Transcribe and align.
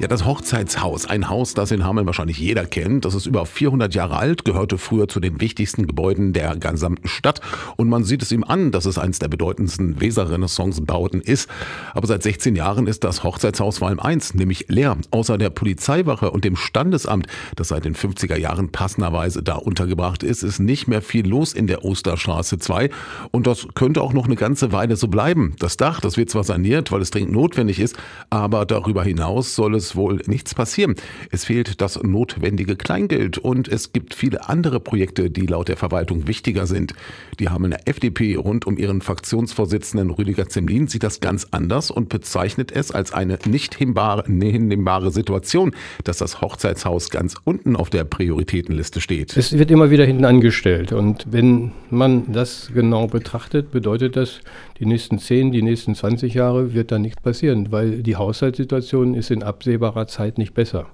Ja, 0.00 0.08
das 0.08 0.24
Hochzeitshaus, 0.24 1.04
ein 1.04 1.28
Haus, 1.28 1.52
das 1.52 1.72
in 1.72 1.84
Hameln 1.84 2.06
wahrscheinlich 2.06 2.38
jeder 2.38 2.64
kennt. 2.64 3.04
Das 3.04 3.14
ist 3.14 3.26
über 3.26 3.44
400 3.44 3.94
Jahre 3.94 4.16
alt, 4.16 4.46
gehörte 4.46 4.78
früher 4.78 5.08
zu 5.08 5.20
den 5.20 5.42
wichtigsten 5.42 5.86
Gebäuden 5.86 6.32
der 6.32 6.56
gesamten 6.56 7.06
Stadt 7.06 7.42
und 7.76 7.90
man 7.90 8.04
sieht 8.04 8.22
es 8.22 8.32
ihm 8.32 8.42
an, 8.42 8.70
dass 8.70 8.86
es 8.86 8.96
eines 8.96 9.18
der 9.18 9.28
bedeutendsten 9.28 10.00
Weser-Renaissance-Bauten 10.00 11.20
ist. 11.20 11.50
Aber 11.92 12.06
seit 12.06 12.22
16 12.22 12.56
Jahren 12.56 12.86
ist 12.86 13.04
das 13.04 13.24
Hochzeitshaus 13.24 13.76
vor 13.76 13.88
allem 13.88 14.00
eins, 14.00 14.32
nämlich 14.32 14.68
leer. 14.68 14.96
Außer 15.10 15.36
der 15.36 15.50
Polizeiwache 15.50 16.30
und 16.30 16.44
dem 16.44 16.56
Standesamt, 16.56 17.26
das 17.56 17.68
seit 17.68 17.84
den 17.84 17.94
50er 17.94 18.38
Jahren 18.38 18.72
passenderweise 18.72 19.42
da 19.42 19.56
untergebracht 19.56 20.22
ist, 20.22 20.42
ist 20.42 20.60
nicht 20.60 20.88
mehr 20.88 21.02
viel 21.02 21.28
los 21.28 21.52
in 21.52 21.66
der 21.66 21.84
Osterstraße 21.84 22.58
2 22.58 22.88
und 23.32 23.46
das 23.46 23.68
könnte 23.74 24.00
auch 24.00 24.14
noch 24.14 24.24
eine 24.24 24.36
ganze 24.36 24.72
Weile 24.72 24.96
so 24.96 25.08
bleiben. 25.08 25.56
Das 25.58 25.76
Dach, 25.76 26.00
das 26.00 26.16
wird 26.16 26.30
zwar 26.30 26.44
saniert, 26.44 26.90
weil 26.90 27.02
es 27.02 27.10
dringend 27.10 27.32
notwendig 27.32 27.78
ist, 27.78 27.96
aber 28.30 28.64
darüber 28.64 29.04
hinaus 29.04 29.54
soll 29.54 29.74
es 29.74 29.89
wohl 29.96 30.20
nichts 30.26 30.54
passieren. 30.54 30.94
Es 31.30 31.44
fehlt 31.44 31.80
das 31.80 32.02
notwendige 32.02 32.76
Kleingeld 32.76 33.38
und 33.38 33.68
es 33.68 33.92
gibt 33.92 34.14
viele 34.14 34.48
andere 34.48 34.80
Projekte, 34.80 35.30
die 35.30 35.46
laut 35.46 35.68
der 35.68 35.76
Verwaltung 35.76 36.26
wichtiger 36.26 36.66
sind. 36.66 36.94
Die 37.38 37.48
Hamelner 37.48 37.78
FDP 37.84 38.36
rund 38.36 38.66
um 38.66 38.76
ihren 38.76 39.00
Fraktionsvorsitzenden 39.00 40.10
Rüdiger 40.10 40.48
Zemlin 40.48 40.88
sieht 40.88 41.02
das 41.02 41.20
ganz 41.20 41.46
anders 41.50 41.90
und 41.90 42.08
bezeichnet 42.08 42.72
es 42.72 42.90
als 42.90 43.12
eine 43.12 43.38
nicht 43.46 43.76
hinnehmbare 43.76 45.10
Situation, 45.10 45.74
dass 46.04 46.18
das 46.18 46.40
Hochzeitshaus 46.40 47.10
ganz 47.10 47.34
unten 47.44 47.76
auf 47.76 47.90
der 47.90 48.04
Prioritätenliste 48.04 49.00
steht. 49.00 49.36
Es 49.36 49.56
wird 49.56 49.70
immer 49.70 49.90
wieder 49.90 50.04
hinten 50.04 50.24
angestellt 50.24 50.92
und 50.92 51.26
wenn 51.30 51.72
man 51.90 52.32
das 52.32 52.70
genau 52.72 53.06
betrachtet, 53.06 53.70
bedeutet 53.70 54.16
das, 54.16 54.40
die 54.78 54.86
nächsten 54.86 55.18
10, 55.18 55.52
die 55.52 55.62
nächsten 55.62 55.94
20 55.94 56.34
Jahre 56.34 56.72
wird 56.74 56.90
da 56.90 56.98
nichts 56.98 57.22
passieren, 57.22 57.70
weil 57.70 58.02
die 58.02 58.16
Haushaltssituation 58.16 59.14
ist 59.14 59.30
in 59.30 59.42
absehbarer 59.70 60.06
Zeit 60.08 60.38
nicht 60.38 60.54
besser. 60.54 60.86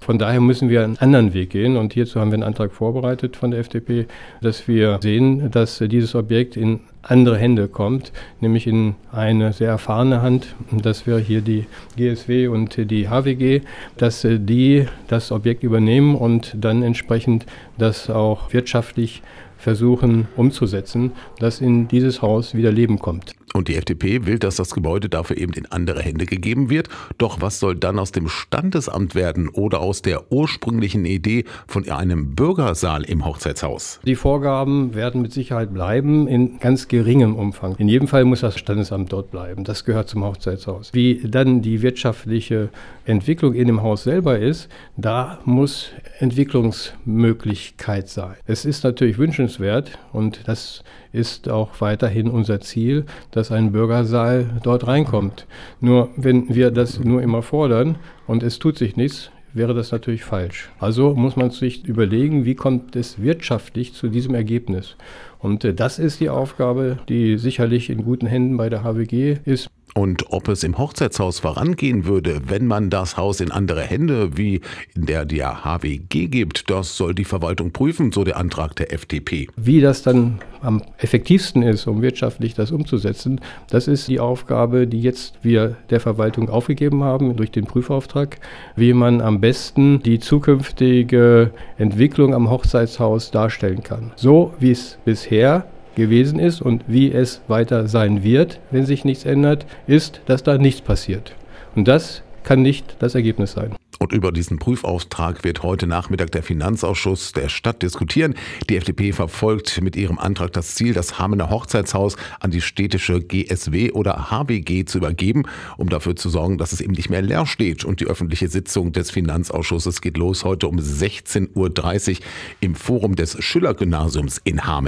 Von 0.00 0.18
daher 0.18 0.40
müssen 0.40 0.68
wir 0.68 0.84
einen 0.84 0.98
anderen 0.98 1.34
Weg 1.34 1.50
gehen 1.50 1.76
und 1.76 1.92
hierzu 1.92 2.20
haben 2.20 2.30
wir 2.30 2.34
einen 2.34 2.44
Antrag 2.44 2.72
vorbereitet 2.72 3.36
von 3.36 3.50
der 3.50 3.60
FDP, 3.60 4.06
dass 4.40 4.68
wir 4.68 4.98
sehen, 5.02 5.50
dass 5.50 5.78
dieses 5.78 6.14
Objekt 6.14 6.56
in 6.56 6.80
andere 7.02 7.36
Hände 7.38 7.66
kommt, 7.66 8.12
nämlich 8.40 8.66
in 8.66 8.94
eine 9.10 9.52
sehr 9.52 9.70
erfahrene 9.70 10.22
Hand, 10.22 10.54
dass 10.70 11.06
wir 11.06 11.18
hier 11.18 11.40
die 11.40 11.66
GSW 11.96 12.48
und 12.48 12.90
die 12.90 13.08
HWG, 13.08 13.62
dass 13.96 14.22
die 14.22 14.86
das 15.08 15.32
Objekt 15.32 15.62
übernehmen 15.62 16.14
und 16.14 16.54
dann 16.56 16.82
entsprechend 16.82 17.46
das 17.76 18.08
auch 18.08 18.52
wirtschaftlich 18.52 19.22
versuchen 19.58 20.28
umzusetzen, 20.36 21.12
dass 21.40 21.60
in 21.60 21.88
dieses 21.88 22.22
Haus 22.22 22.54
wieder 22.54 22.70
Leben 22.70 22.98
kommt. 22.98 23.34
Und 23.56 23.68
die 23.68 23.76
FDP 23.76 24.26
will, 24.26 24.38
dass 24.38 24.56
das 24.56 24.74
Gebäude 24.74 25.08
dafür 25.08 25.38
eben 25.38 25.54
in 25.54 25.64
andere 25.66 26.02
Hände 26.02 26.26
gegeben 26.26 26.68
wird. 26.68 26.90
Doch 27.16 27.40
was 27.40 27.58
soll 27.58 27.74
dann 27.74 27.98
aus 27.98 28.12
dem 28.12 28.28
Standesamt 28.28 29.14
werden 29.14 29.48
oder 29.48 29.80
aus 29.80 30.02
der 30.02 30.30
ursprünglichen 30.30 31.06
Idee 31.06 31.44
von 31.66 31.88
einem 31.88 32.34
Bürgersaal 32.34 33.02
im 33.04 33.24
Hochzeitshaus? 33.24 33.98
Die 34.04 34.14
Vorgaben 34.14 34.94
werden 34.94 35.22
mit 35.22 35.32
Sicherheit 35.32 35.72
bleiben 35.72 36.28
in 36.28 36.58
ganz 36.58 36.88
geringem 36.88 37.34
Umfang. 37.34 37.76
In 37.76 37.88
jedem 37.88 38.08
Fall 38.08 38.26
muss 38.26 38.40
das 38.40 38.58
Standesamt 38.58 39.12
dort 39.12 39.30
bleiben. 39.30 39.64
Das 39.64 39.86
gehört 39.86 40.10
zum 40.10 40.22
Hochzeitshaus. 40.22 40.92
Wie 40.92 41.22
dann 41.26 41.62
die 41.62 41.80
wirtschaftliche 41.80 42.68
Entwicklung 43.06 43.54
in 43.54 43.68
dem 43.68 43.82
Haus 43.82 44.04
selber 44.04 44.38
ist, 44.38 44.68
da 44.98 45.38
muss 45.46 45.92
Entwicklungsmöglichkeit 46.18 48.08
sein. 48.08 48.34
Es 48.46 48.66
ist 48.66 48.84
natürlich 48.84 49.16
wünschenswert 49.16 49.98
und 50.12 50.40
das 50.46 50.82
ist 51.12 51.48
auch 51.48 51.80
weiterhin 51.80 52.28
unser 52.28 52.60
Ziel, 52.60 53.06
dass 53.30 53.45
dass 53.46 53.56
ein 53.56 53.70
Bürgersaal 53.70 54.60
dort 54.64 54.88
reinkommt. 54.88 55.46
Nur 55.80 56.10
wenn 56.16 56.52
wir 56.52 56.72
das 56.72 56.98
nur 56.98 57.22
immer 57.22 57.42
fordern 57.42 57.96
und 58.26 58.42
es 58.42 58.58
tut 58.58 58.76
sich 58.76 58.96
nichts, 58.96 59.30
wäre 59.54 59.72
das 59.72 59.92
natürlich 59.92 60.24
falsch. 60.24 60.70
Also 60.80 61.14
muss 61.14 61.36
man 61.36 61.50
sich 61.50 61.84
überlegen, 61.84 62.44
wie 62.44 62.56
kommt 62.56 62.96
es 62.96 63.22
wirtschaftlich 63.22 63.94
zu 63.94 64.08
diesem 64.08 64.34
Ergebnis. 64.34 64.96
Und 65.38 65.64
äh, 65.64 65.74
das 65.74 66.00
ist 66.00 66.18
die 66.18 66.28
Aufgabe, 66.28 66.98
die 67.08 67.38
sicherlich 67.38 67.88
in 67.88 68.02
guten 68.02 68.26
Händen 68.26 68.56
bei 68.56 68.68
der 68.68 68.82
HWG 68.82 69.38
ist. 69.44 69.68
Und 69.96 70.30
ob 70.30 70.48
es 70.48 70.62
im 70.62 70.76
Hochzeitshaus 70.76 71.38
vorangehen 71.38 72.04
würde, 72.04 72.42
wenn 72.48 72.66
man 72.66 72.90
das 72.90 73.16
Haus 73.16 73.40
in 73.40 73.50
andere 73.50 73.80
Hände 73.80 74.36
wie 74.36 74.60
in 74.94 75.06
der 75.06 75.24
der 75.24 75.64
HWG 75.64 76.28
gibt, 76.28 76.68
das 76.68 76.98
soll 76.98 77.14
die 77.14 77.24
Verwaltung 77.24 77.72
prüfen, 77.72 78.12
so 78.12 78.22
der 78.22 78.36
Antrag 78.36 78.76
der 78.76 78.92
FDP. 78.92 79.48
Wie 79.56 79.80
das 79.80 80.02
dann 80.02 80.40
am 80.60 80.82
effektivsten 80.98 81.62
ist, 81.62 81.86
um 81.86 82.02
wirtschaftlich 82.02 82.52
das 82.52 82.72
umzusetzen, 82.72 83.40
das 83.70 83.88
ist 83.88 84.06
die 84.06 84.20
Aufgabe, 84.20 84.86
die 84.86 85.00
jetzt 85.00 85.38
wir 85.40 85.76
der 85.88 86.00
Verwaltung 86.00 86.50
aufgegeben 86.50 87.02
haben 87.02 87.34
durch 87.34 87.50
den 87.50 87.64
Prüfauftrag, 87.64 88.36
wie 88.76 88.92
man 88.92 89.22
am 89.22 89.40
besten 89.40 90.02
die 90.02 90.18
zukünftige 90.18 91.52
Entwicklung 91.78 92.34
am 92.34 92.50
Hochzeitshaus 92.50 93.30
darstellen 93.30 93.82
kann. 93.82 94.12
So 94.16 94.52
wie 94.58 94.72
es 94.72 94.98
bisher 95.06 95.64
gewesen 95.96 96.38
ist 96.38 96.62
und 96.62 96.84
wie 96.86 97.10
es 97.10 97.40
weiter 97.48 97.88
sein 97.88 98.22
wird, 98.22 98.60
wenn 98.70 98.86
sich 98.86 99.04
nichts 99.04 99.24
ändert, 99.24 99.66
ist, 99.88 100.20
dass 100.26 100.44
da 100.44 100.58
nichts 100.58 100.82
passiert. 100.82 101.34
Und 101.74 101.88
das 101.88 102.22
kann 102.44 102.62
nicht 102.62 102.96
das 103.00 103.16
Ergebnis 103.16 103.52
sein. 103.52 103.74
Und 103.98 104.12
über 104.12 104.30
diesen 104.30 104.58
Prüfauftrag 104.58 105.42
wird 105.42 105.62
heute 105.62 105.86
Nachmittag 105.86 106.30
der 106.32 106.42
Finanzausschuss 106.42 107.32
der 107.32 107.48
Stadt 107.48 107.82
diskutieren. 107.82 108.34
Die 108.68 108.76
FDP 108.76 109.12
verfolgt 109.12 109.80
mit 109.80 109.96
ihrem 109.96 110.18
Antrag 110.18 110.52
das 110.52 110.74
Ziel, 110.74 110.92
das 110.92 111.18
Hamener 111.18 111.48
Hochzeitshaus 111.48 112.16
an 112.40 112.50
die 112.50 112.60
städtische 112.60 113.20
GSW 113.20 113.92
oder 113.92 114.30
HWG 114.30 114.84
zu 114.84 114.98
übergeben, 114.98 115.44
um 115.78 115.88
dafür 115.88 116.14
zu 116.14 116.28
sorgen, 116.28 116.58
dass 116.58 116.72
es 116.72 116.82
eben 116.82 116.92
nicht 116.92 117.08
mehr 117.08 117.22
leer 117.22 117.46
steht. 117.46 117.84
Und 117.84 118.00
die 118.00 118.06
öffentliche 118.06 118.48
Sitzung 118.48 118.92
des 118.92 119.10
Finanzausschusses 119.10 120.02
geht 120.02 120.18
los 120.18 120.44
heute 120.44 120.68
um 120.68 120.76
16.30 120.76 121.54
Uhr 121.54 122.26
im 122.60 122.74
Forum 122.74 123.16
des 123.16 123.42
Schiller-Gymnasiums 123.42 124.40
in 124.44 124.66
Hameln. 124.66 124.84